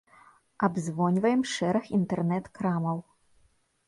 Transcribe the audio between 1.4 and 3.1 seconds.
шэраг інтэрнэт крамаў.